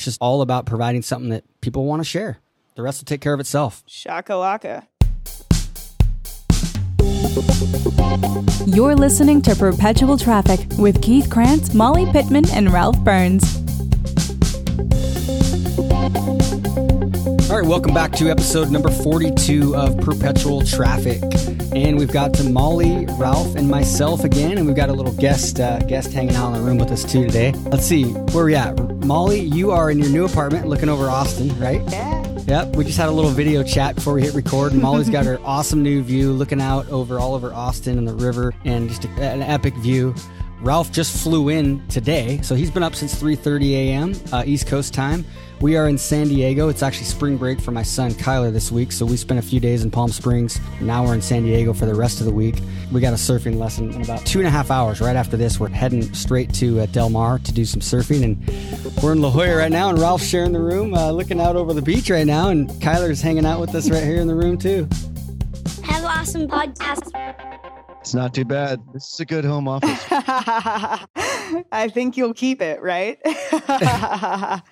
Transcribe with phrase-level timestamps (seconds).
[0.00, 2.38] It's just all about providing something that people want to share.
[2.74, 3.84] The rest will take care of itself.
[3.86, 4.86] Shakalaka.
[8.66, 13.69] You're listening to Perpetual Traffic with Keith Krance, Molly Pittman, and Ralph Burns.
[17.60, 21.20] Right, welcome back to episode number 42 of Perpetual Traffic.
[21.74, 25.60] And we've got to Molly, Ralph, and myself again, and we've got a little guest
[25.60, 27.52] uh, guest hanging out in the room with us too today.
[27.52, 28.78] Let's see, where we at?
[29.04, 31.82] Molly, you are in your new apartment looking over Austin, right?
[31.90, 32.26] Yeah.
[32.46, 35.26] Yep, we just had a little video chat before we hit record, and Molly's got
[35.26, 39.04] her awesome new view looking out over all over Austin and the river, and just
[39.04, 40.14] a, an epic view.
[40.62, 44.14] Ralph just flew in today, so he's been up since 3:30 a.m.
[44.32, 45.26] Uh, East Coast time.
[45.60, 46.70] We are in San Diego.
[46.70, 49.60] It's actually spring break for my son Kyler this week, so we spent a few
[49.60, 50.58] days in Palm Springs.
[50.80, 52.56] Now we're in San Diego for the rest of the week.
[52.90, 55.02] We got a surfing lesson in about two and a half hours.
[55.02, 59.02] Right after this, we're heading straight to uh, Del Mar to do some surfing, and
[59.02, 59.90] we're in La Jolla right now.
[59.90, 63.20] And Ralph's sharing the room, uh, looking out over the beach right now, and Kyler's
[63.20, 64.88] hanging out with us right here in the room too.
[65.82, 67.59] Have an awesome podcast.
[68.00, 68.80] It's not too bad.
[68.94, 70.06] This is a good home office.
[71.70, 73.18] I think you'll keep it, right?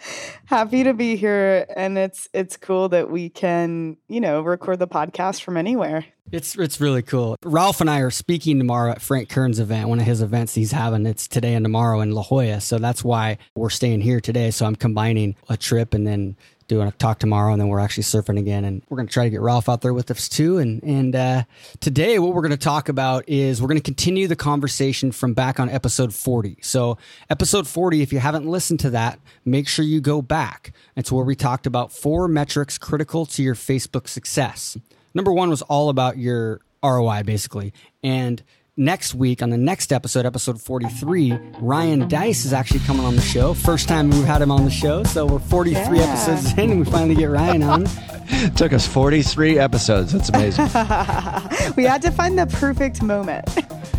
[0.47, 4.89] Happy to be here and it's it's cool that we can, you know, record the
[4.89, 6.07] podcast from anywhere.
[6.33, 7.37] It's it's really cool.
[7.45, 10.73] Ralph and I are speaking tomorrow at Frank Kern's event, one of his events he's
[10.73, 11.05] having.
[11.05, 14.51] It's today and tomorrow in La Jolla, so that's why we're staying here today.
[14.51, 16.37] So I'm combining a trip and then
[16.69, 18.65] doing a talk tomorrow, and then we're actually surfing again.
[18.65, 20.59] And we're going to try to get Ralph out there with us too.
[20.59, 21.43] And and uh,
[21.81, 25.35] today, what we're going to talk about is we're going to continue the conversation from
[25.35, 26.59] back on episode 40.
[26.63, 30.73] So episode 40, if you haven't listened to that, make sure you go back.
[30.95, 34.77] It's where we talked about four metrics critical to your Facebook success.
[35.15, 37.73] Number one was all about your ROI, basically,
[38.05, 38.43] and
[38.79, 43.21] next week on the next episode, episode 43, Ryan Deiss is actually coming on the
[43.23, 43.53] show.
[43.53, 45.03] First time we've had him on the show.
[45.03, 46.05] So we're 43 Yeah.
[46.05, 47.85] episodes in and we finally get Ryan on.
[48.57, 50.13] Took us 43 episodes.
[50.13, 50.69] That's amazing.
[51.77, 53.47] We had to find the perfect moment.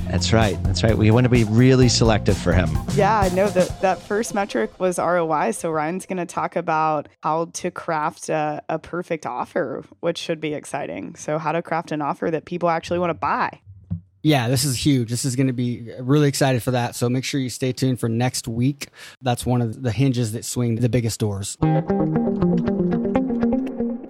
[0.09, 0.61] That's right.
[0.63, 0.97] That's right.
[0.97, 2.69] We want to be really selective for him.
[2.95, 5.51] Yeah, I know that that first metric was ROI.
[5.51, 10.41] So Ryan's going to talk about how to craft a, a perfect offer, which should
[10.41, 11.15] be exciting.
[11.15, 13.61] So how to craft an offer that people actually want to buy.
[14.21, 15.09] Yeah, this is huge.
[15.09, 16.95] This is going to be uh, really excited for that.
[16.95, 18.89] So make sure you stay tuned for next week.
[19.21, 21.57] That's one of the hinges that swing the biggest doors.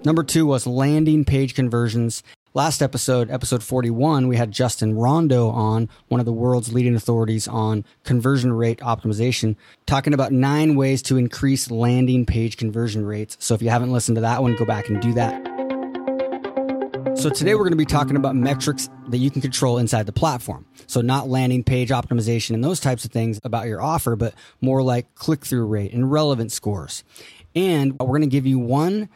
[0.04, 2.24] Number two was landing page conversions.
[2.52, 7.46] Last episode, episode 41, we had Justin Rondeau on, one of the world's leading authorities
[7.46, 9.54] on conversion rate optimization,
[9.86, 13.36] talking about nine ways to increase landing page conversion rates.
[13.38, 15.40] So if you haven't listened to that one, go back and do that.
[17.16, 20.12] So today we're going to be talking about metrics that you can control inside the
[20.12, 20.66] platform.
[20.86, 24.82] So not landing page optimization and those types of things about your offer, but more
[24.82, 27.04] like click through rate and relevant scores.
[27.54, 29.08] And we're going to give you one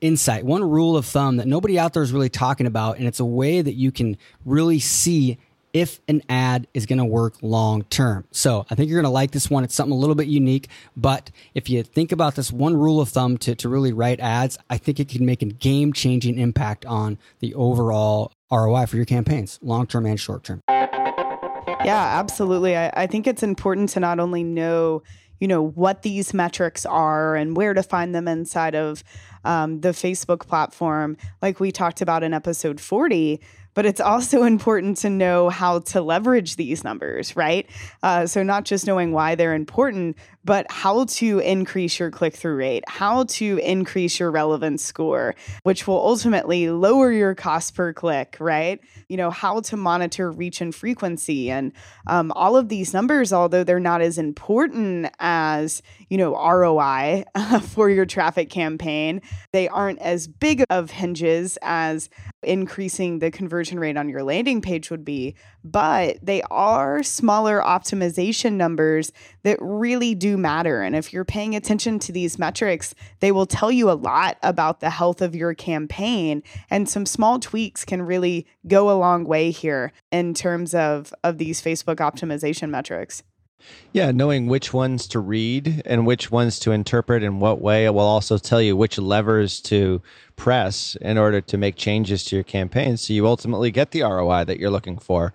[0.00, 2.98] insight, one rule of thumb that nobody out there is really talking about.
[2.98, 5.38] And it's a way that you can really see
[5.76, 8.24] if an ad is going to work long term.
[8.30, 9.62] So I think you're going to like this one.
[9.62, 13.10] It's something a little bit unique, but if you think about this one rule of
[13.10, 16.86] thumb to, to really write ads, I think it can make a game changing impact
[16.86, 20.62] on the overall ROI for your campaigns, long term and short term.
[20.66, 22.74] Yeah, absolutely.
[22.74, 25.02] I, I think it's important to not only know,
[25.40, 29.04] you know, what these metrics are and where to find them inside of
[29.44, 33.42] um, the Facebook platform, like we talked about in episode 40,
[33.76, 37.70] but it's also important to know how to leverage these numbers, right?
[38.02, 42.54] Uh, so, not just knowing why they're important, but how to increase your click through
[42.54, 45.34] rate, how to increase your relevance score,
[45.64, 48.80] which will ultimately lower your cost per click, right?
[49.08, 51.50] You know, how to monitor reach and frequency.
[51.50, 51.72] And
[52.06, 57.24] um, all of these numbers, although they're not as important as, you know, ROI
[57.62, 62.08] for your traffic campaign, they aren't as big of hinges as
[62.44, 68.52] increasing the conversion rate on your landing page would be, but they are smaller optimization
[68.52, 69.10] numbers
[69.46, 70.82] that really do matter.
[70.82, 74.80] And if you're paying attention to these metrics, they will tell you a lot about
[74.80, 76.42] the health of your campaign.
[76.68, 81.38] And some small tweaks can really go a long way here in terms of, of
[81.38, 83.22] these Facebook optimization metrics.
[83.92, 88.00] Yeah, knowing which ones to read and which ones to interpret in what way will
[88.00, 90.02] also tell you which levers to
[90.34, 94.44] press in order to make changes to your campaign so you ultimately get the ROI
[94.44, 95.32] that you're looking for.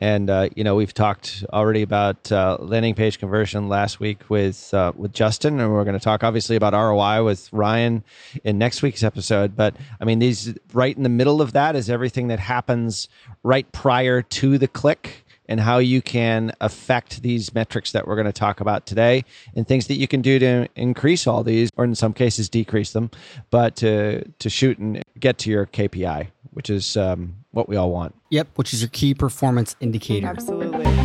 [0.00, 4.72] And uh, you know, we've talked already about uh, landing page conversion last week with
[4.72, 8.02] uh, with Justin, and we're going to talk obviously about ROI with Ryan
[8.42, 9.54] in next week's episode.
[9.54, 13.08] But I mean, these right in the middle of that is everything that happens
[13.42, 18.26] right prior to the click and how you can affect these metrics that we're going
[18.26, 19.24] to talk about today
[19.54, 22.92] and things that you can do to increase all these or in some cases decrease
[22.92, 23.10] them
[23.50, 27.90] but to to shoot and get to your kpi which is um, what we all
[27.90, 30.28] want Yep, which is your key performance indicator.
[30.28, 30.99] Absolutely.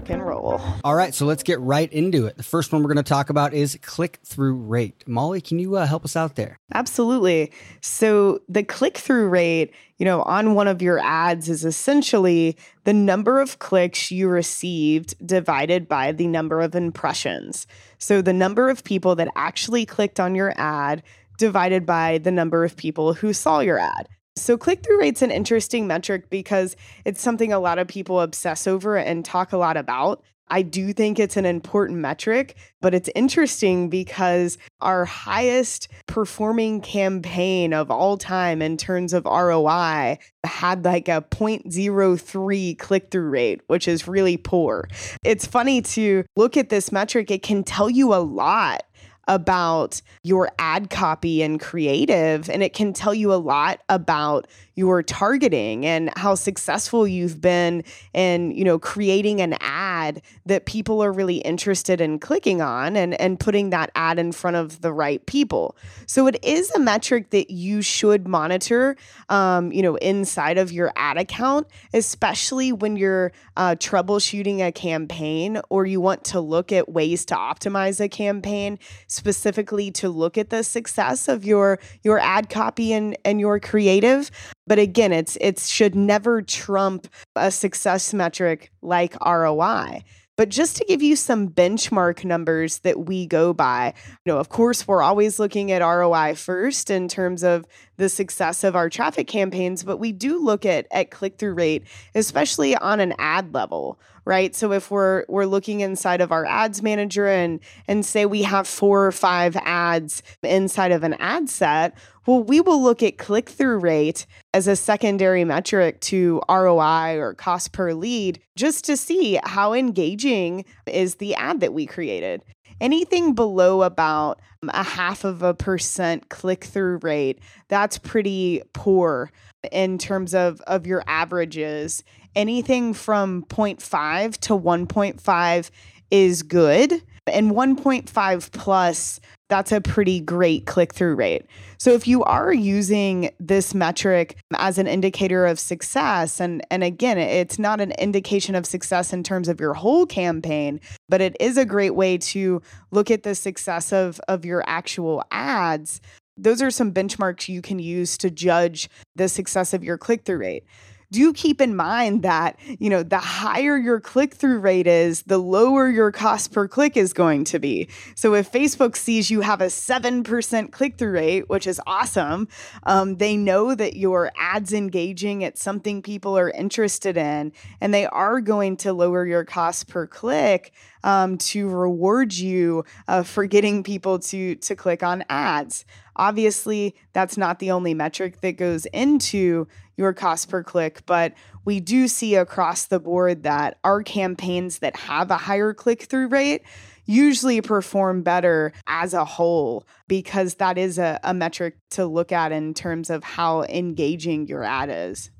[0.00, 0.60] Rock and roll.
[0.82, 2.38] All right, so let's get right into it.
[2.38, 5.04] The first one we're going to talk about is click through rate.
[5.06, 6.58] Molly, can you uh, help us out there?
[6.72, 7.52] Absolutely.
[7.82, 12.94] So the click through rate, you know, on one of your ads is essentially the
[12.94, 17.66] number of clicks you received divided by the number of impressions.
[17.98, 21.02] So the number of people that actually clicked on your ad
[21.36, 24.08] divided by the number of people who saw your ad.
[24.40, 28.66] So, click through rate's an interesting metric because it's something a lot of people obsess
[28.66, 30.22] over and talk a lot about.
[30.50, 37.72] I do think it's an important metric, but it's interesting because our highest performing campaign
[37.72, 43.86] of all time in terms of ROI had like a 0.03 click through rate, which
[43.86, 44.88] is really poor.
[45.24, 48.82] It's funny to look at this metric, it can tell you a lot
[49.28, 54.46] about your ad copy and creative and it can tell you a lot about
[54.80, 57.84] your targeting and how successful you've been
[58.14, 63.20] in you know creating an ad that people are really interested in clicking on and
[63.20, 65.76] and putting that ad in front of the right people.
[66.06, 68.96] So it is a metric that you should monitor
[69.28, 75.60] um, you know inside of your ad account especially when you're uh, troubleshooting a campaign
[75.68, 78.78] or you want to look at ways to optimize a campaign
[79.08, 84.30] specifically to look at the success of your your ad copy and and your creative
[84.70, 90.04] but again it's it should never trump a success metric like ROI
[90.40, 93.92] but just to give you some benchmark numbers that we go by,
[94.24, 97.66] you know, of course, we're always looking at ROI first in terms of
[97.98, 101.84] the success of our traffic campaigns, but we do look at at click-through rate,
[102.14, 104.54] especially on an ad level, right?
[104.54, 108.66] So if we're we're looking inside of our ads manager and and say we have
[108.66, 111.98] four or five ads inside of an ad set,
[112.30, 114.24] well, we will look at click-through rate
[114.54, 120.64] as a secondary metric to ROI or cost per lead just to see how engaging
[120.86, 122.44] is the ad that we created.
[122.80, 129.32] Anything below about a half of a percent click through rate, that's pretty poor
[129.72, 132.04] in terms of, of your averages.
[132.36, 135.70] Anything from 0.5 to 1.5
[136.12, 137.02] is good.
[137.26, 141.44] And 1.5 plus, that's a pretty great click through rate.
[141.76, 147.18] So if you are using this metric as an indicator of success, and, and again,
[147.18, 151.58] it's not an indication of success in terms of your whole campaign, but it is
[151.58, 152.62] a great way to
[152.92, 156.00] look at the success of, of your actual ads.
[156.36, 160.38] Those are some benchmarks you can use to judge the success of your click through
[160.38, 160.64] rate
[161.12, 165.38] do keep in mind that, you know, the higher your click through rate is, the
[165.38, 167.88] lower your cost per click is going to be.
[168.14, 172.48] So if Facebook sees you have a 7% click through rate, which is awesome,
[172.84, 178.06] um, they know that your ads engaging, it's something people are interested in, and they
[178.06, 180.72] are going to lower your cost per click
[181.04, 185.84] um, to reward you uh, for getting people to to click on ads.
[186.16, 189.66] Obviously, that's not the only metric that goes into
[189.96, 194.96] your cost per click, but we do see across the board that our campaigns that
[194.96, 196.62] have a higher click through rate
[197.06, 202.52] usually perform better as a whole because that is a, a metric to look at
[202.52, 205.30] in terms of how engaging your ad is.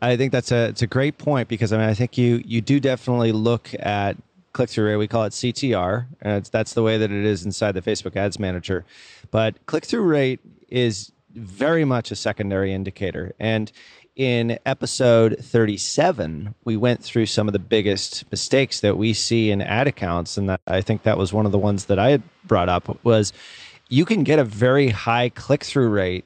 [0.00, 2.60] I think that's a it's a great point because I mean I think you you
[2.60, 4.16] do definitely look at
[4.56, 4.96] click through rate.
[4.96, 8.38] We call it CTR, and that's the way that it is inside the Facebook Ads
[8.38, 8.86] Manager.
[9.30, 13.34] But click through rate is very much a secondary indicator.
[13.38, 13.70] And
[14.16, 19.60] in episode 37, we went through some of the biggest mistakes that we see in
[19.60, 20.38] ad accounts.
[20.38, 23.04] And that, I think that was one of the ones that I had brought up
[23.04, 23.34] was
[23.90, 26.24] you can get a very high click through rate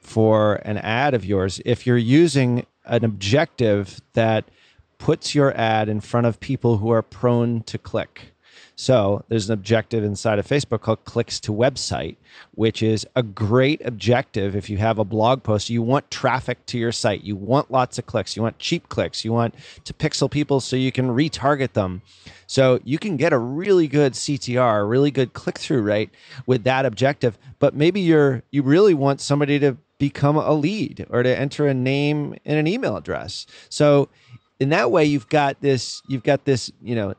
[0.00, 4.44] for an ad of yours if you're using an objective that–
[5.02, 8.32] puts your ad in front of people who are prone to click.
[8.76, 12.14] So there's an objective inside of Facebook called clicks to website,
[12.54, 15.70] which is a great objective if you have a blog post.
[15.70, 17.24] You want traffic to your site.
[17.24, 18.36] You want lots of clicks.
[18.36, 19.24] You want cheap clicks.
[19.24, 22.02] You want to pixel people so you can retarget them.
[22.46, 26.10] So you can get a really good CTR, a really good click through rate
[26.46, 27.36] with that objective.
[27.58, 31.74] But maybe you're you really want somebody to become a lead or to enter a
[31.74, 33.46] name and an email address.
[33.68, 34.08] So
[34.62, 37.14] in that way you've got this you've got this you know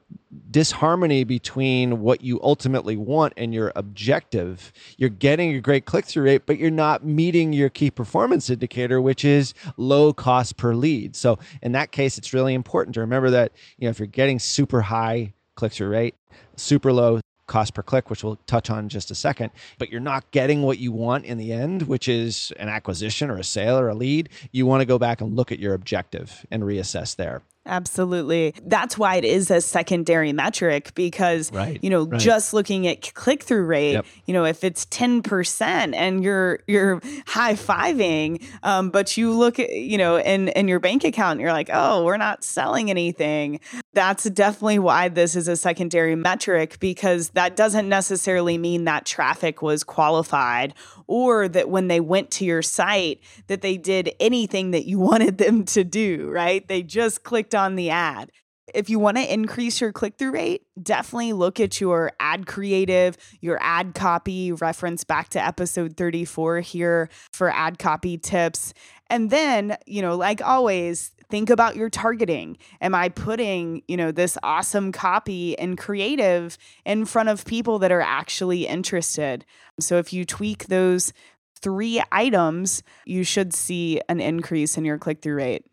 [0.50, 4.72] disharmony between what you ultimately want and your objective.
[4.98, 9.26] You're getting a great click-through rate but you're not meeting your key performance indicator which
[9.26, 11.18] is low cost per lead.
[11.18, 14.40] So in that case it's really important to remember that you know if you're getting
[14.40, 16.16] super high click-through rate
[16.56, 20.00] super low cost per click, which we'll touch on in just a second, but you're
[20.00, 23.78] not getting what you want in the end, which is an acquisition or a sale
[23.78, 27.16] or a lead, you want to go back and look at your objective and reassess
[27.16, 27.42] there.
[27.66, 28.54] Absolutely.
[28.66, 32.20] That's why it is a secondary metric because, right, you know, right.
[32.20, 34.06] just looking at click through rate, yep.
[34.26, 39.70] you know, if it's 10% and you're, you're high fiving, um, but you look at,
[39.70, 43.62] you know, in, in your bank account, you're like, oh, we're not selling anything.
[43.94, 49.62] That's definitely why this is a secondary metric because that doesn't necessarily mean that traffic
[49.62, 50.74] was qualified
[51.08, 55.38] or that when they went to your site that they did anything that you wanted
[55.38, 56.68] them to do, right?
[56.68, 58.32] They just clicked on the ad.
[58.74, 63.18] If you want to increase your click through rate, definitely look at your ad creative,
[63.42, 68.74] your ad copy, reference back to episode 34 here for ad copy tips.
[69.10, 72.56] And then, you know, like always, think about your targeting.
[72.80, 77.92] Am I putting, you know, this awesome copy and creative in front of people that
[77.92, 79.44] are actually interested?
[79.80, 81.12] So if you tweak those
[81.60, 85.66] three items, you should see an increase in your click through rate.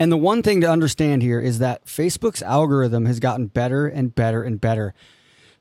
[0.00, 4.12] And the one thing to understand here is that Facebook's algorithm has gotten better and
[4.12, 4.92] better and better.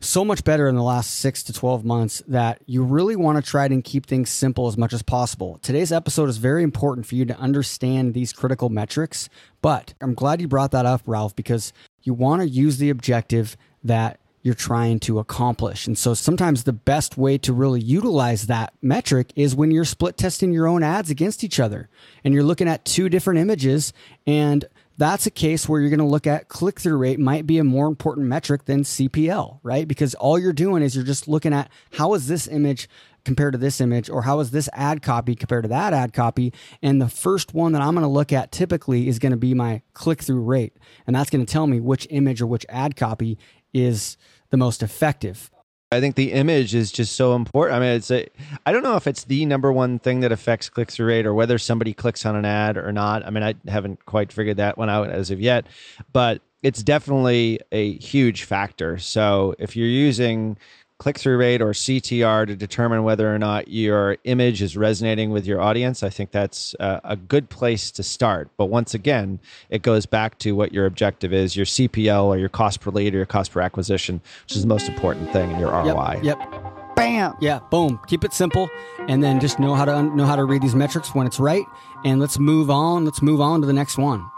[0.02, 3.48] So much better in the last six to 12 months that you really want to
[3.52, 5.60] try and keep things simple as much as possible.
[5.62, 9.28] Today's episode is very important for you to understand these critical metrics.
[9.62, 13.58] But I'm glad you brought that up, Ralph, because you want to use the objective
[13.84, 15.86] that you're trying to accomplish.
[15.86, 20.16] And so sometimes the best way to really utilize that metric is when you're split
[20.16, 21.90] testing your own ads against each other
[22.24, 23.92] and you're looking at two different images
[24.26, 24.64] and
[25.00, 27.64] that's a case where you're going to look at click through rate might be a
[27.64, 29.88] more important metric than CPL, right?
[29.88, 32.90] Because all you're doing is you're just looking at how is this image
[33.26, 36.54] compared to this image or how is this ad copy compared to that ad copy
[36.82, 39.54] and the first one that i'm going to look at typically is going to be
[39.54, 42.96] my click through rate and that's going to tell me which image or which ad
[42.96, 43.38] copy
[43.74, 44.18] is
[44.50, 45.50] the most effective.
[45.92, 47.76] I think the image is just so important.
[47.76, 48.28] I mean, it's a,
[48.64, 51.34] I don't know if it's the number one thing that affects click through rate or
[51.34, 53.26] whether somebody clicks on an ad or not.
[53.26, 55.66] I mean, I haven't quite figured that one out as of yet,
[56.14, 59.00] but it's definitely a huge factor.
[59.00, 60.58] So if you're using
[61.00, 65.46] click through rate or CTR to determine whether or not your image is resonating with
[65.46, 68.50] your audience, I think that's a, a, good place to start.
[68.58, 69.40] But once again,
[69.70, 73.14] it goes back to what your objective is your CPL or your cost per lead
[73.14, 76.20] or your cost per acquisition, which is the most important thing in your ROI.
[76.22, 76.38] Yep.
[76.40, 76.96] yep.
[76.98, 77.34] Bam.
[77.40, 77.98] Yeah, boom.
[78.08, 78.70] Keep it simple
[79.08, 81.64] and then just know how to know how to read these metrics when it's right
[82.04, 83.06] and let's move on.
[83.06, 84.30] Let's move on to the next one.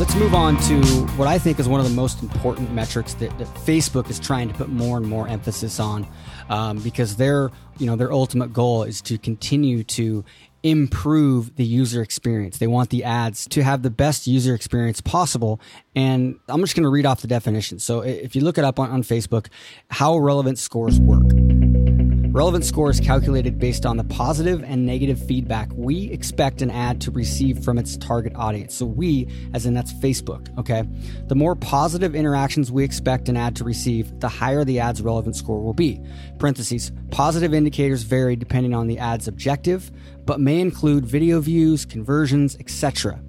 [0.00, 0.80] Let's move on to
[1.18, 4.48] what I think is one of the most important metrics that, that Facebook is trying
[4.48, 6.06] to put more and more emphasis on,
[6.48, 10.24] um, because their you know their ultimate goal is to continue to
[10.62, 12.56] improve the user experience.
[12.56, 15.60] They want the ads to have the best user experience possible.
[15.94, 17.78] And I'm just going to read off the definition.
[17.78, 19.48] So if you look it up on, on Facebook,
[19.90, 21.49] how relevant scores work.
[22.32, 27.00] Relevant score is calculated based on the positive and negative feedback we expect an ad
[27.00, 28.72] to receive from its target audience.
[28.72, 30.84] So, we, as in that's Facebook, okay?
[31.26, 35.34] The more positive interactions we expect an ad to receive, the higher the ad's relevant
[35.34, 36.00] score will be.
[36.38, 39.90] Parentheses, positive indicators vary depending on the ad's objective,
[40.24, 43.20] but may include video views, conversions, etc.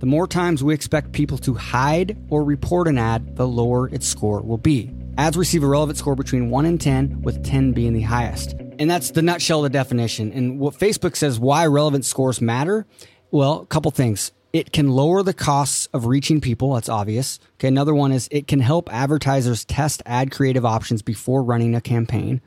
[0.00, 4.08] The more times we expect people to hide or report an ad, the lower its
[4.08, 4.97] score will be.
[5.18, 8.54] Ads receive a relevant score between 1 and 10, with 10 being the highest.
[8.78, 10.30] And that's the nutshell of the definition.
[10.32, 12.86] And what Facebook says why relevant scores matter,
[13.32, 14.30] well, a couple things.
[14.52, 16.74] It can lower the costs of reaching people.
[16.74, 17.38] That's obvious.
[17.56, 17.68] Okay.
[17.68, 22.40] Another one is it can help advertisers test ad creative options before running a campaign.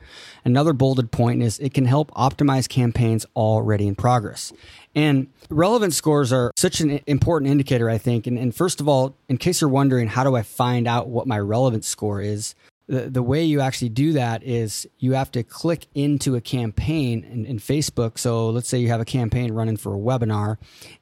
[0.44, 4.52] Another bolded point is it can help optimize campaigns already in progress.
[4.94, 8.26] And relevant scores are such an important indicator, I think.
[8.26, 11.28] And, and first of all, in case you're wondering, how do I find out what
[11.28, 12.56] my relevant score is?
[12.92, 17.24] The, the way you actually do that is you have to click into a campaign
[17.24, 18.18] in, in Facebook.
[18.18, 20.58] So let's say you have a campaign running for a webinar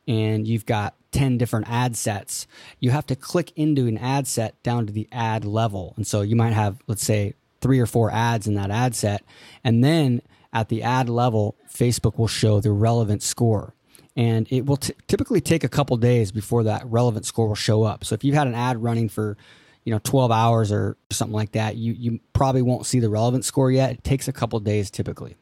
[0.07, 2.47] and you've got 10 different ad sets.
[2.79, 5.95] You have to click into an ad set down to the ad level.
[5.97, 9.25] And so you might have, let's say, three or four ads in that ad set.
[9.65, 13.75] And then at the ad level, Facebook will show the relevant score
[14.15, 17.83] and it will t- typically take a couple days before that relevant score will show
[17.83, 18.05] up.
[18.05, 19.37] So if you've had an ad running for
[19.91, 23.45] you know 12 hours or something like that, you you probably won't see the relevant
[23.45, 23.91] score yet.
[23.91, 25.37] It takes a couple days typically.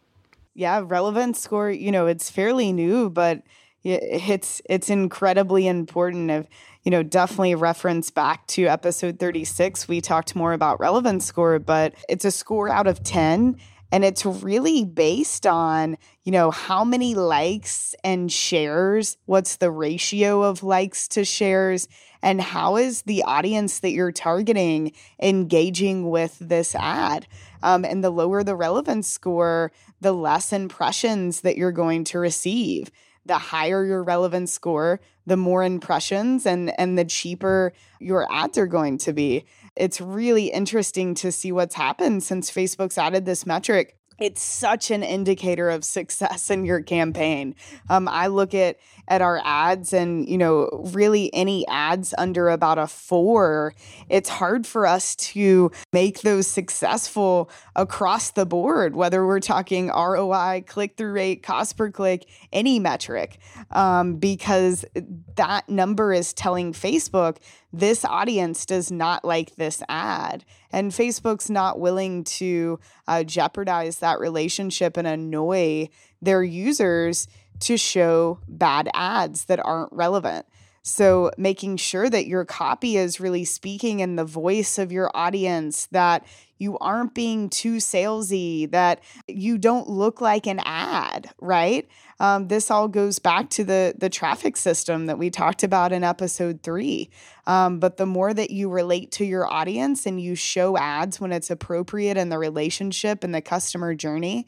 [0.54, 3.42] yeah, relevance score, you know, it's fairly new, but
[3.84, 6.48] it's it's incredibly important of
[6.82, 11.94] you know definitely reference back to episode 36 we talked more about relevance score but
[12.08, 13.56] it's a score out of 10
[13.92, 15.96] and it's really based on
[16.28, 21.88] you know how many likes and shares what's the ratio of likes to shares
[22.22, 24.92] and how is the audience that you're targeting
[25.22, 27.26] engaging with this ad
[27.62, 32.90] um, and the lower the relevance score the less impressions that you're going to receive
[33.24, 38.66] the higher your relevance score, the more impressions and and the cheaper your ads are
[38.66, 39.44] going to be.
[39.76, 45.02] It's really interesting to see what's happened since Facebook's added this metric it's such an
[45.02, 47.54] indicator of success in your campaign.
[47.88, 48.78] Um, I look at
[49.10, 53.74] at our ads, and you know, really any ads under about a four,
[54.08, 58.94] it's hard for us to make those successful across the board.
[58.94, 63.38] Whether we're talking ROI, click through rate, cost per click, any metric,
[63.70, 64.84] um, because
[65.36, 67.38] that number is telling Facebook
[67.72, 70.44] this audience does not like this ad.
[70.72, 75.88] And Facebook's not willing to uh, jeopardize that relationship and annoy
[76.22, 77.28] their users
[77.60, 80.46] to show bad ads that aren't relevant.
[80.82, 85.86] So, making sure that your copy is really speaking in the voice of your audience,
[85.86, 86.24] that
[86.56, 91.86] you aren't being too salesy, that you don't look like an ad, right?
[92.20, 96.04] Um, this all goes back to the the traffic system that we talked about in
[96.04, 97.10] episode three.
[97.46, 101.32] Um, but the more that you relate to your audience and you show ads when
[101.32, 104.46] it's appropriate in the relationship and the customer journey,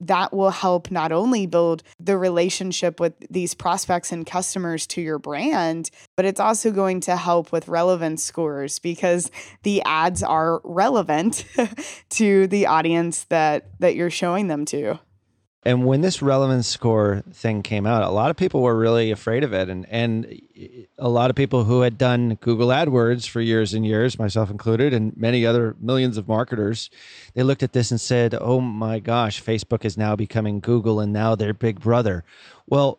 [0.00, 5.18] that will help not only build the relationship with these prospects and customers to your
[5.18, 9.30] brand, but it's also going to help with relevance scores because
[9.62, 11.44] the ads are relevant
[12.10, 14.98] to the audience that that you're showing them to.
[15.68, 19.44] And when this relevance score thing came out, a lot of people were really afraid
[19.44, 19.68] of it.
[19.68, 20.40] And, and
[20.96, 24.94] a lot of people who had done Google AdWords for years and years, myself included,
[24.94, 26.88] and many other millions of marketers,
[27.34, 31.12] they looked at this and said, oh my gosh, Facebook is now becoming Google and
[31.12, 32.24] now they're big brother.
[32.66, 32.98] Well,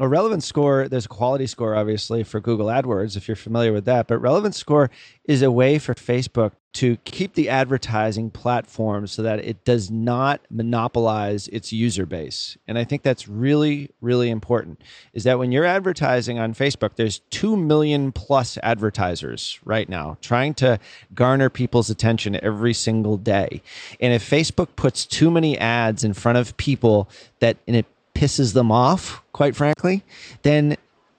[0.00, 3.84] a relevance score, there's a quality score, obviously, for Google AdWords, if you're familiar with
[3.84, 4.08] that.
[4.08, 4.90] But relevance score
[5.24, 10.40] is a way for Facebook to keep the advertising platform so that it does not
[10.50, 12.56] monopolize its user base.
[12.66, 14.80] And I think that's really, really important.
[15.12, 20.54] Is that when you're advertising on Facebook, there's 2 million plus advertisers right now trying
[20.54, 20.78] to
[21.12, 23.60] garner people's attention every single day.
[24.00, 28.54] And if Facebook puts too many ads in front of people that, and it pisses
[28.54, 30.04] them off, quite frankly,
[30.42, 30.76] then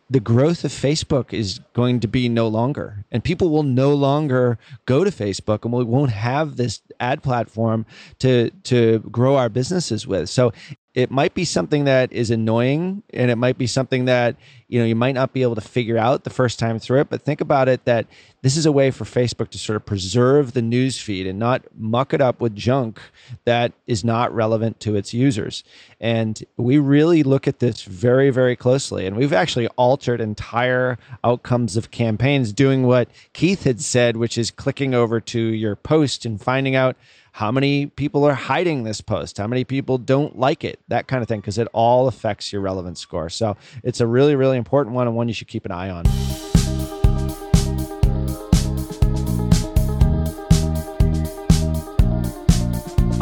[0.10, 3.06] the growth of Facebook is going to be no longer.
[3.12, 7.86] And people will no longer go to Facebook and we won't have this ad platform
[8.20, 10.30] to to grow our businesses with.
[10.30, 10.52] So
[10.94, 14.36] it might be something that is annoying and it might be something that
[14.68, 17.10] you know you might not be able to figure out the first time through it
[17.10, 18.08] but think about it that
[18.42, 21.64] this is a way for facebook to sort of preserve the news feed and not
[21.78, 23.00] muck it up with junk
[23.46, 25.64] that is not relevant to its users
[26.00, 31.78] and we really look at this very very closely and we've actually altered entire outcomes
[31.78, 36.42] of campaigns doing what keith had said which is clicking over to your post and
[36.42, 36.96] finding out
[37.34, 41.22] how many people are hiding this post, how many people don't like it, that kind
[41.22, 43.30] of thing, because it all affects your relevance score.
[43.30, 46.51] So it's a really, really important one and one you should keep an eye on.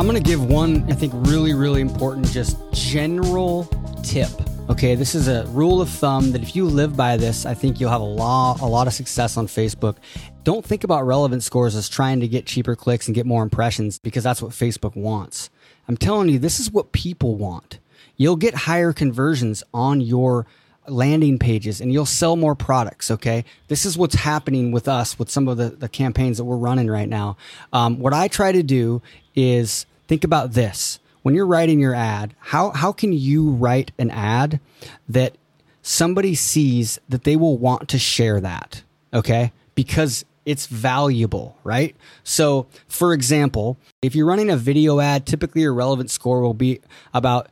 [0.10, 3.66] Going to give one, I think, really, really important, just general
[4.04, 4.32] tip
[4.70, 7.80] Okay, this is a rule of thumb that if you live by this, I think
[7.80, 9.96] you'll have a lot, a lot of success on Facebook.
[10.44, 13.98] Don't think about relevant scores as trying to get cheaper clicks and get more impressions
[13.98, 15.50] because that's what Facebook wants.
[15.88, 17.80] I'm telling you, this is what people want.
[18.16, 20.46] You'll get higher conversions on your
[20.88, 23.10] landing pages and you'll sell more products.
[23.10, 23.46] Okay.
[23.70, 26.92] This is what's happening with us with some of the, the campaigns that we're running
[26.92, 27.38] right now.
[27.74, 29.02] Um, what I try to do
[29.36, 34.10] is think about this when you're writing your ad, how, how can you write an
[34.10, 34.60] ad
[35.08, 35.38] that
[35.82, 38.84] somebody sees that they will want to share that?
[39.14, 39.52] Okay.
[39.76, 41.96] Because it's valuable, right?
[42.24, 46.82] So, for example, if you're running a video ad, typically your relevant score will be
[47.14, 47.50] about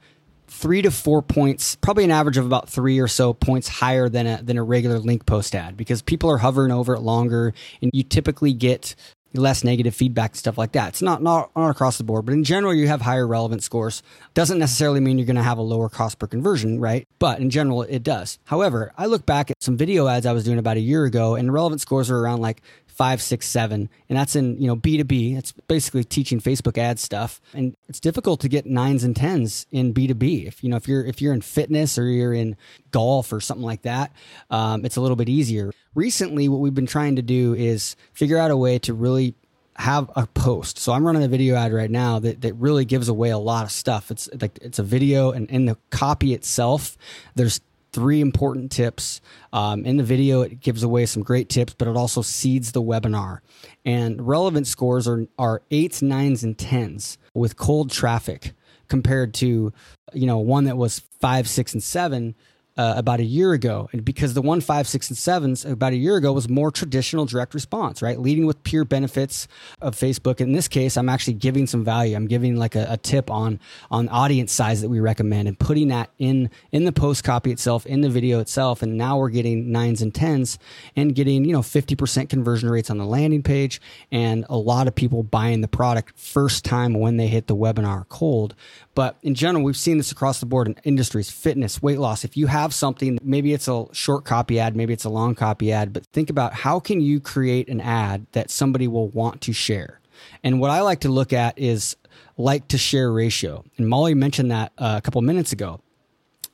[0.48, 4.26] three to four points, probably an average of about three or so points higher than
[4.26, 7.91] a, than a regular link post ad because people are hovering over it longer and
[7.93, 8.96] you typically get
[9.33, 10.89] less negative feedback and stuff like that.
[10.89, 14.01] It's not, not, not across the board, but in general, you have higher relevant scores.
[14.33, 17.07] Doesn't necessarily mean you're going to have a lower cost per conversion, right?
[17.19, 18.39] But in general, it does.
[18.45, 21.35] However, I look back at some video ads I was doing about a year ago
[21.35, 22.61] and relevant scores are around like
[22.97, 25.36] five, six, seven, and that's in you know B two B.
[25.36, 29.93] It's basically teaching Facebook ad stuff, and it's difficult to get nines and tens in
[29.93, 30.47] B two B.
[30.47, 32.57] If you know if you're if you're in fitness or you're in
[32.91, 34.12] golf or something like that,
[34.49, 35.71] um, it's a little bit easier.
[35.93, 39.36] Recently, what we've been trying to do is figure out a way to really
[39.75, 40.79] have a post.
[40.79, 43.63] So I'm running a video ad right now that, that really gives away a lot
[43.63, 44.10] of stuff.
[44.10, 46.97] It's like it's a video and in the copy itself,
[47.36, 47.62] there's
[47.97, 49.21] three important tips.
[49.51, 52.81] Um, in the video, it gives away some great tips, but it also seeds the
[52.81, 53.39] webinar.
[53.86, 58.53] And relevant scores are, are eights, nines, and tens with cold traffic
[58.88, 59.73] compared to,
[60.13, 62.36] you know, one that was five, six, and seven
[62.77, 63.89] uh, about a year ago.
[63.91, 67.25] And because the one, five, six, and sevens about a year ago was more traditional
[67.25, 68.19] direct response, right?
[68.19, 69.47] Leading with pure benefits
[69.81, 70.39] of Facebook.
[70.39, 72.15] In this case, I'm actually giving some value.
[72.15, 73.59] I'm giving like a, a tip on
[73.89, 77.85] on audience size that we recommend and putting that in in the post copy itself,
[77.85, 78.81] in the video itself.
[78.81, 80.59] And now we're getting nines and tens
[80.95, 84.95] and getting, you know, 50% conversion rates on the landing page and a lot of
[84.95, 88.55] people buying the product first time when they hit the webinar cold.
[88.97, 92.23] But in general, we've seen this across the board in industries, fitness, weight loss.
[92.23, 95.71] If you have something, maybe it's a short copy ad, maybe it's a long copy
[95.71, 99.53] ad, but think about how can you create an ad that somebody will want to
[99.53, 100.01] share?
[100.43, 101.95] And what I like to look at is
[102.38, 103.63] like to share ratio.
[103.77, 105.79] And Molly mentioned that uh, a couple minutes ago.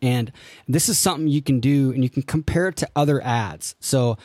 [0.02, 0.30] And
[0.68, 3.76] this is something you can do and you can compare it to other ads.
[3.80, 4.18] So,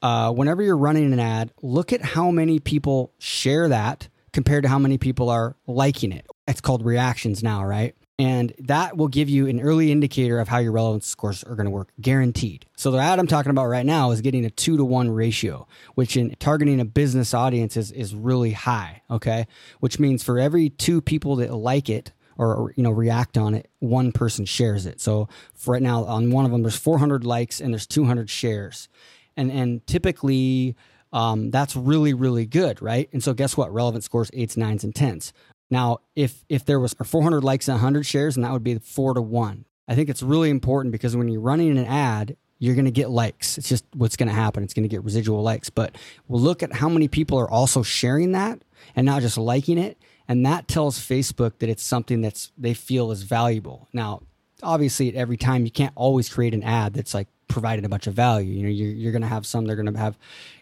[0.00, 4.68] uh, whenever you're running an ad, look at how many people share that compared to
[4.68, 7.94] how many people are liking it it's called reactions now, right?
[8.18, 11.66] And that will give you an early indicator of how your relevance scores are going
[11.66, 12.64] to work, guaranteed.
[12.76, 15.66] So the ad I'm talking about right now is getting a two to one ratio,
[15.94, 19.02] which in targeting a business audience is, is really high.
[19.10, 19.48] Okay.
[19.80, 23.70] Which means for every two people that like it, or you know react on it
[23.78, 25.28] one person shares it so
[25.66, 28.88] right now on one of them there's 400 likes and there's 200 shares
[29.36, 30.74] and and typically
[31.12, 34.96] um, that's really really good right and so guess what relevant scores eights nines and
[34.96, 35.32] tens
[35.74, 39.12] now, if if there was 400 likes and 100 shares, and that would be four
[39.12, 39.64] to one.
[39.88, 43.10] I think it's really important because when you're running an ad, you're going to get
[43.10, 43.58] likes.
[43.58, 44.62] It's just what's going to happen.
[44.62, 45.70] It's going to get residual likes.
[45.70, 48.62] But we'll look at how many people are also sharing that
[48.94, 53.10] and not just liking it, and that tells Facebook that it's something that's they feel
[53.10, 53.88] is valuable.
[53.92, 54.22] Now,
[54.62, 58.06] obviously, at every time you can't always create an ad that's like providing a bunch
[58.06, 58.52] of value.
[58.52, 59.64] You know, you're, you're going to have some.
[59.64, 60.16] They're going to have.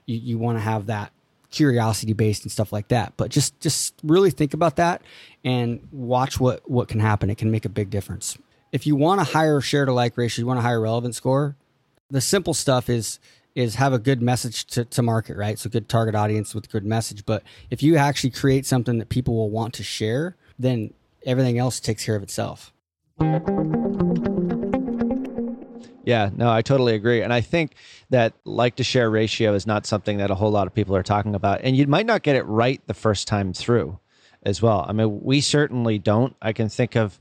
[0.06, 1.12] You, you want to have that
[1.52, 3.12] curiosity based and stuff like that.
[3.16, 5.02] But just just really think about that
[5.44, 7.30] and watch what what can happen.
[7.30, 8.36] It can make a big difference.
[8.72, 11.56] If you want a higher share to like ratio, you want a higher relevant score.
[12.10, 13.20] The simple stuff is
[13.54, 15.58] is have a good message to, to market, right?
[15.58, 17.26] So good target audience with good message.
[17.26, 20.94] But if you actually create something that people will want to share, then
[21.26, 22.72] everything else takes care of itself.
[26.04, 27.22] Yeah, no, I totally agree.
[27.22, 27.74] And I think
[28.10, 31.02] that like to share ratio is not something that a whole lot of people are
[31.02, 31.60] talking about.
[31.62, 33.98] And you might not get it right the first time through
[34.44, 34.84] as well.
[34.88, 36.34] I mean, we certainly don't.
[36.42, 37.20] I can think of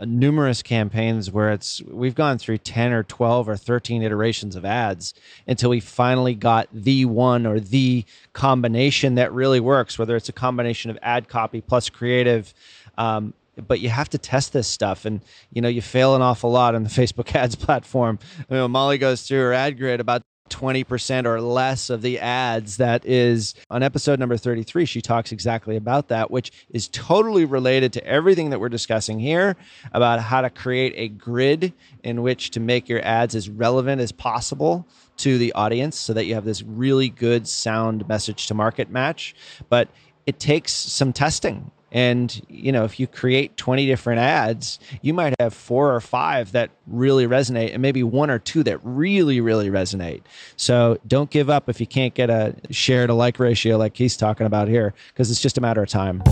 [0.00, 5.12] numerous campaigns where it's we've gone through 10 or 12 or 13 iterations of ads
[5.46, 10.32] until we finally got the one or the combination that really works, whether it's a
[10.32, 12.54] combination of ad copy plus creative.
[12.96, 15.04] Um, but you have to test this stuff.
[15.04, 15.20] And
[15.52, 18.18] you know you fail an awful lot on the facebook ads platform.
[18.50, 23.54] Molly goes through her ad grid about 20% or less of the ads that is
[23.70, 28.50] on episode number 33 she talks exactly about that which is totally related to everything
[28.50, 29.56] that we're discussing here
[29.94, 34.12] about how to create a grid in which to make your ads as relevant as
[34.12, 34.86] possible
[35.16, 39.34] to the audience so that you have this really good sound message to market match.
[39.68, 39.88] But
[40.26, 45.34] it takes some testing and, you know, if you create 20 different ads, you might
[45.38, 49.68] have four or five that really resonate and maybe one or two that really, really
[49.68, 50.22] resonate.
[50.56, 54.16] So don't give up if you can't get a share to like ratio like he's
[54.16, 56.22] talking about here, because it's just a matter of time.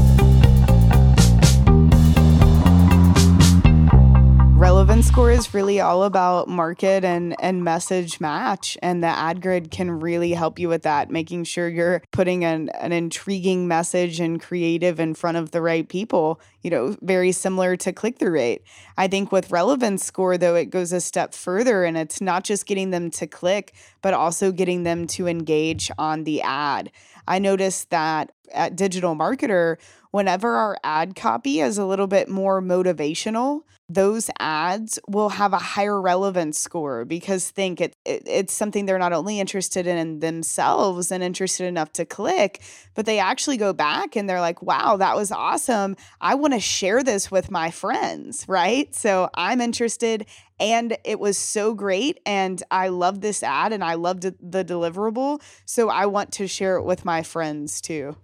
[4.61, 9.71] Relevance score is really all about market and and message match and the ad grid
[9.71, 14.43] can really help you with that making sure you're putting an, an intriguing message and
[14.43, 18.63] creative in front of the right people you know very similar to click through rate.
[18.99, 22.67] I think with relevance score though it goes a step further and it's not just
[22.67, 26.91] getting them to click but also getting them to engage on the ad.
[27.27, 29.77] I noticed that at digital marketer
[30.11, 35.59] whenever our ad copy is a little bit more motivational those ads will have a
[35.59, 41.11] higher relevance score because think it, it, it's something they're not only interested in themselves
[41.11, 42.63] and interested enough to click
[42.95, 46.61] but they actually go back and they're like wow that was awesome i want to
[46.61, 50.25] share this with my friends right so i'm interested
[50.61, 55.41] and it was so great and I loved this ad and I loved the deliverable.
[55.65, 58.15] So I want to share it with my friends too.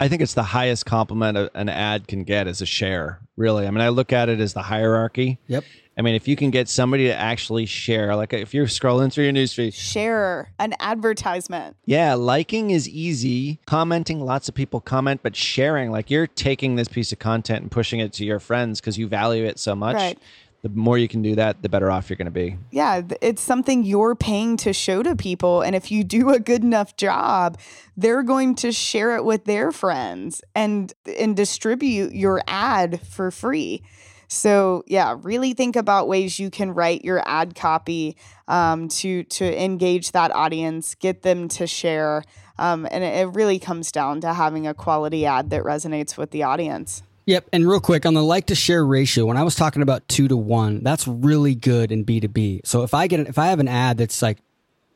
[0.00, 3.66] I think it's the highest compliment an ad can get as a share, really.
[3.66, 5.38] I mean, I look at it as the hierarchy.
[5.48, 5.64] Yep.
[5.96, 9.24] I mean, if you can get somebody to actually share, like if you're scrolling through
[9.24, 11.76] your newsfeed, share an advertisement.
[11.84, 13.60] Yeah, liking is easy.
[13.66, 17.70] Commenting, lots of people comment, but sharing, like you're taking this piece of content and
[17.70, 19.94] pushing it to your friends because you value it so much.
[19.94, 20.18] Right
[20.64, 22.56] the more you can do that, the better off you're going to be.
[22.70, 25.60] Yeah, it's something you're paying to show to people.
[25.60, 27.58] And if you do a good enough job,
[27.98, 33.82] they're going to share it with their friends and and distribute your ad for free.
[34.28, 38.16] So yeah, really think about ways you can write your ad copy
[38.48, 42.24] um, to to engage that audience, get them to share,
[42.58, 46.30] um, and it, it really comes down to having a quality ad that resonates with
[46.30, 47.02] the audience.
[47.26, 47.48] Yep.
[47.52, 50.28] And real quick on the like to share ratio, when I was talking about two
[50.28, 52.66] to one, that's really good in B2B.
[52.66, 54.38] So if I get, if I have an ad that's like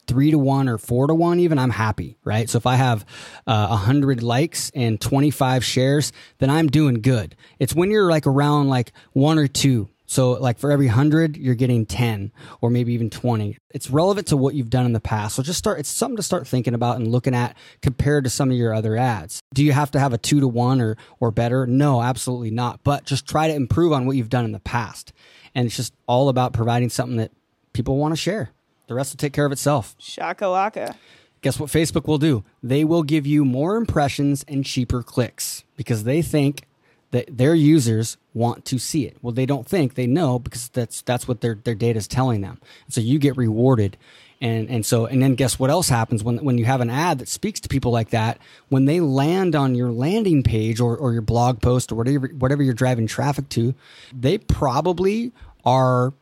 [0.07, 2.49] three to one or four to one, even I'm happy, right?
[2.49, 3.05] So if I have
[3.47, 7.35] uh, a uh, hundred likes and 25 shares, then I'm doing good.
[7.59, 11.55] It's when you're like around like one or two so, like for every 100, you're
[11.55, 13.59] getting 10 or maybe even 20.
[13.71, 15.37] It's relevant to what you've done in the past.
[15.37, 18.51] So, just start, it's something to start thinking about and looking at compared to some
[18.51, 19.43] of your other ads.
[19.53, 21.67] Do you have to have a two to one or, or better?
[21.67, 22.83] No, absolutely not.
[22.85, 25.13] But just try to improve on what you've done in the past.
[25.55, 27.33] And it's just all about providing something that
[27.75, 28.51] people want to share.
[28.87, 29.95] The rest will take care of itself.
[30.01, 30.97] Shakalaka.
[31.43, 32.45] Guess what Facebook will do?
[32.63, 36.63] They will give you more impressions and cheaper clicks because they think
[37.11, 39.17] that their users want to see it.
[39.23, 42.41] Well, they don't think they know because that's that's what their their data is telling
[42.41, 42.61] them.
[42.89, 43.97] So you get rewarded,
[44.41, 47.19] and and so and then guess what else happens when when you have an ad
[47.19, 48.39] that speaks to people like that?
[48.69, 52.63] When they land on your landing page or or your blog post or whatever whatever
[52.63, 53.75] you're driving traffic to,
[54.13, 55.33] they probably
[55.65, 56.13] are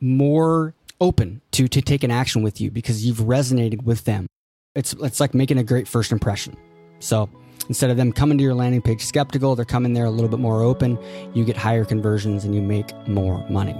[0.00, 4.26] more open to to take an action with you because you've resonated with them.
[4.74, 6.56] It's it's like making a great first impression.
[7.00, 7.28] So
[7.70, 10.40] Instead of them coming to your landing page skeptical, they're coming there a little bit
[10.40, 10.98] more open.
[11.34, 13.74] You get higher conversions and you make more money.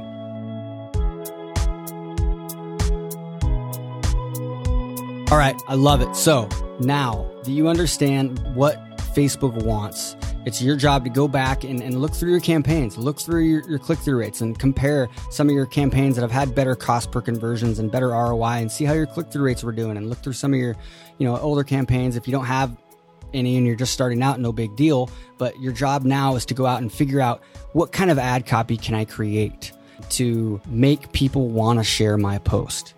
[5.33, 6.15] All right, I love it.
[6.15, 6.49] So
[6.79, 8.77] now that you understand what
[9.13, 10.15] Facebook wants,
[10.47, 13.69] it's your job to go back and, and look through your campaigns, look through your,
[13.69, 17.11] your click through rates, and compare some of your campaigns that have had better cost
[17.11, 19.97] per conversions and better ROI, and see how your click through rates were doing.
[19.97, 20.77] And look through some of your,
[21.19, 22.15] you know, older campaigns.
[22.15, 22.77] If you don't have
[23.35, 25.11] any and you're just starting out, no big deal.
[25.39, 28.47] But your job now is to go out and figure out what kind of ad
[28.47, 29.73] copy can I create
[30.11, 32.95] to make people want to share my post?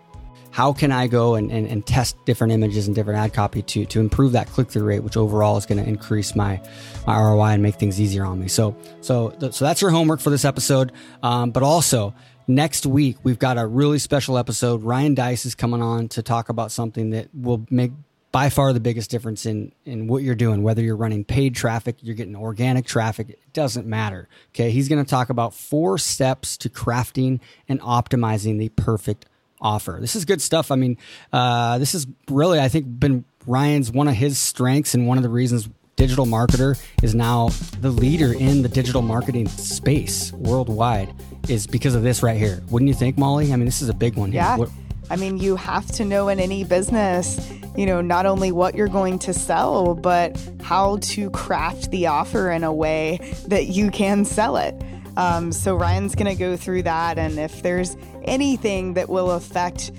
[0.51, 3.87] How can I go and, and, and, test different images and different ad copy to,
[3.87, 6.61] to improve that click through rate, which overall is going to increase my,
[7.07, 8.49] my ROI and make things easier on me.
[8.49, 10.93] So, so, so that's your homework for this episode.
[11.23, 12.15] Um, but also,
[12.47, 14.83] next week we've got a really special episode.
[14.83, 17.93] Ryan Deiss is coming on to talk about something that will make
[18.33, 21.97] by far the biggest difference in in what you're doing whether you're running paid traffic
[22.01, 24.71] you're getting organic traffic it doesn't matter okay?
[24.71, 29.27] He's going to talk about four steps to crafting and optimizing the perfect
[29.61, 29.99] offer.
[30.01, 30.71] This is good stuff.
[30.71, 30.97] I mean
[31.33, 35.23] uh, this is really i think been ryan's one of his strengths and one of
[35.23, 37.49] the reasons digital marketer is now
[37.81, 41.13] the leader in the digital marketing space worldwide
[41.49, 42.63] is because of this right here.
[42.71, 43.53] Wouldn't you think molly?
[43.53, 44.57] I mean this is a big one yeah.
[44.57, 44.71] What,
[45.13, 48.89] I mean, you have to know in any business, you know, not only what you're
[48.89, 54.25] going to sell, but how to craft the offer in a way that you can
[54.25, 54.75] sell it.
[55.19, 57.95] Um, so Ryan's going to go through that, and if there's
[58.25, 59.93] anything that will affect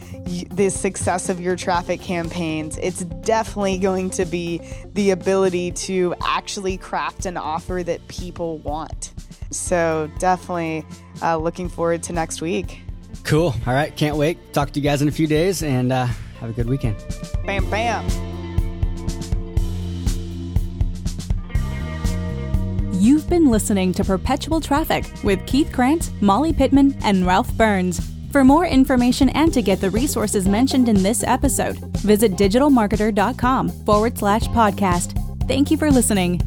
[0.49, 4.61] the success of your traffic campaigns, it's definitely going to be
[4.93, 9.13] the ability to actually craft an offer that people want.
[9.51, 10.83] So definitely
[11.21, 12.82] uh, looking forward to next week.
[13.23, 13.53] Cool.
[13.65, 13.95] All right.
[13.95, 14.53] Can't wait.
[14.53, 16.05] Talk to you guys in a few days and uh,
[16.39, 16.97] have a good weekend.
[17.45, 18.05] Bam, bam.
[22.93, 27.99] You've been listening to Perpetual Traffic with Keith Krance, Molly Pittman, and Ralph Burns.
[28.31, 34.17] For more information and to get the resources mentioned in this episode, visit digitalmarketer.com forward
[34.17, 35.19] slash podcast.
[35.47, 36.39] Thank you for listening.